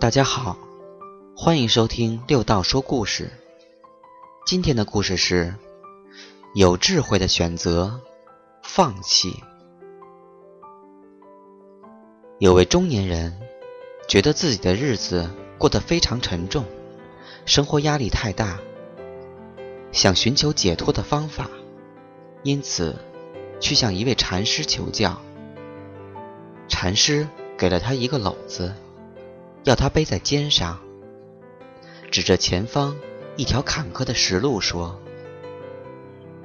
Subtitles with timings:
[0.00, 0.56] 大家好，
[1.36, 3.30] 欢迎收听六道说故事。
[4.44, 5.54] 今天的故事是：
[6.54, 8.00] 有智慧的选择，
[8.64, 9.42] 放弃。
[12.40, 13.40] 有位中年人
[14.08, 16.64] 觉得自己的日子过得非常沉重，
[17.46, 18.58] 生活压力太大，
[19.92, 21.48] 想寻求解脱的方法，
[22.42, 22.96] 因此
[23.62, 25.18] 去向一位禅师求教。
[26.68, 28.74] 禅师给了他一个篓子。
[29.64, 30.80] 要他背在肩上，
[32.10, 32.96] 指着前方
[33.36, 35.00] 一条坎坷的石路说：“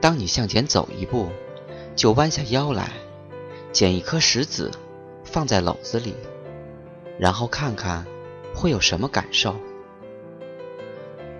[0.00, 1.28] 当你向前走一步，
[1.96, 2.92] 就弯下腰来，
[3.72, 4.70] 捡一颗石子，
[5.24, 6.14] 放在篓子里，
[7.18, 8.06] 然后看看
[8.54, 9.56] 会有什么感受。”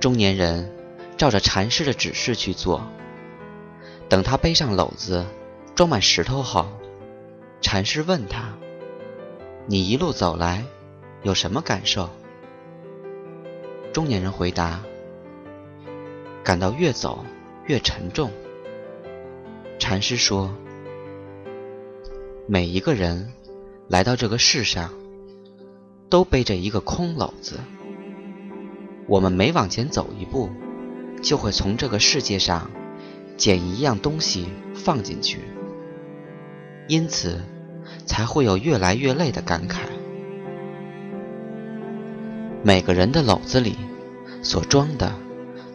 [0.01, 0.75] 中年人
[1.17, 2.85] 照着禅师的指示去做。
[4.09, 5.25] 等他背上篓子，
[5.81, 6.67] 装满石头后，
[7.63, 8.53] 禅师问他
[9.65, 10.63] ：“你一路走来？”
[11.25, 12.11] 有什么感受？
[13.91, 14.83] 中年人回答
[16.45, 17.25] ：“感到越走
[17.65, 18.31] 越沉重。”
[19.81, 20.55] 禅师说
[22.47, 23.33] ：“每一个人
[23.89, 24.93] 来到这个世上，
[26.11, 27.59] 都背着一个空篓子。
[29.07, 30.51] 我们每往前走一步，
[31.23, 32.71] 就会从这个世界上
[33.39, 35.39] 捡一样东西放进去，
[36.91, 37.41] 因此
[38.05, 39.79] 才会有越来越累的感慨。”
[42.65, 43.77] 每个人的篓子里
[44.43, 45.15] 所装的，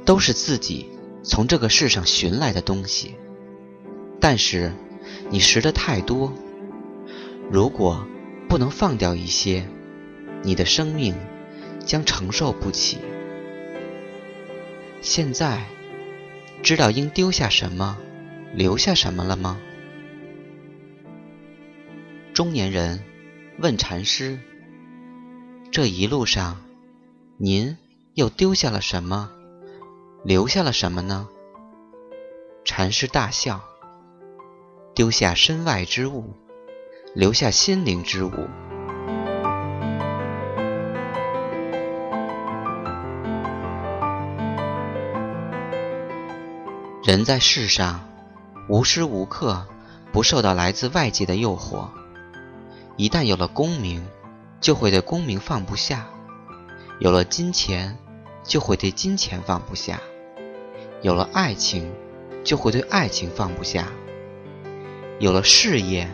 [0.04, 0.90] 都是自己
[1.24, 3.16] 从这个世上寻来的东西。
[4.20, 4.74] 但是，
[5.30, 6.34] 你拾的太多，
[7.50, 8.06] 如果
[8.50, 9.66] 不能放掉一些，
[10.44, 11.16] 你的生命
[11.86, 12.98] 将承受不起。
[15.02, 15.64] 现在，
[16.62, 17.98] 知道应丢下什么，
[18.54, 19.58] 留下什么了吗？
[22.36, 23.02] 中年人
[23.60, 24.38] 问禅师
[25.72, 26.58] ：“这一路上。”
[27.40, 27.78] 您
[28.14, 29.32] 又丢下了什么？
[30.26, 31.30] 留下了什么呢？
[32.66, 33.62] 禅师大笑
[34.94, 36.34] ：“丢下身外之物，
[37.14, 38.32] 留下心灵之物。
[47.02, 48.02] 人在世上，
[48.68, 49.66] 无时无刻
[50.12, 51.88] 不受到来自外界的诱惑。
[52.98, 54.06] 一旦有了功名，
[54.60, 56.08] 就会对功名放不下。”
[57.00, 57.98] 有了金钱，
[58.42, 59.98] 就会对金钱放不下；
[61.02, 61.94] 有了爱情，
[62.42, 63.84] 就会对爱情放不下；
[65.20, 66.10] 有了事业，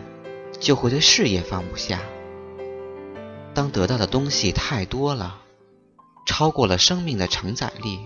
[0.58, 2.00] 就会对事业放不下。
[3.54, 5.38] 当得到的东西太多了，
[6.26, 8.00] 超过了生命的承载力，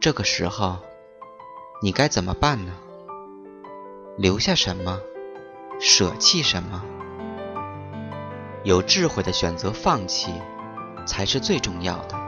[0.00, 0.76] 这个时候，
[1.80, 2.74] 你该怎么办呢？
[4.18, 5.00] 留下什么？
[5.80, 6.84] 舍弃什么？
[8.68, 10.30] 有智慧的选择放弃。
[11.08, 12.27] 才是最重要的。